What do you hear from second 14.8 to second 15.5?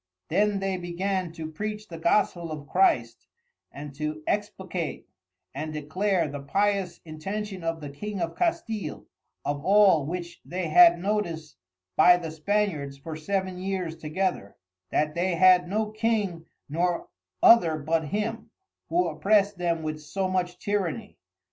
that they